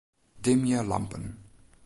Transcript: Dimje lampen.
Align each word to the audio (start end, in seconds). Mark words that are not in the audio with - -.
Dimje 0.43 0.81
lampen. 0.89 1.23